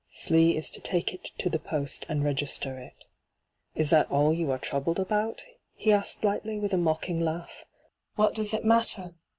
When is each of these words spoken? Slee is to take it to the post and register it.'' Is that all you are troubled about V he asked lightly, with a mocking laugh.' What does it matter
Slee 0.09 0.57
is 0.57 0.71
to 0.71 0.81
take 0.81 1.13
it 1.13 1.25
to 1.37 1.47
the 1.47 1.59
post 1.59 2.07
and 2.09 2.23
register 2.23 2.79
it.'' 2.79 3.05
Is 3.79 3.91
that 3.91 4.09
all 4.09 4.33
you 4.33 4.49
are 4.49 4.57
troubled 4.57 4.99
about 4.99 5.41
V 5.45 5.53
he 5.75 5.93
asked 5.93 6.23
lightly, 6.23 6.57
with 6.57 6.73
a 6.73 6.77
mocking 6.77 7.19
laugh.' 7.19 7.65
What 8.15 8.33
does 8.33 8.51
it 8.55 8.65
matter 8.65 9.13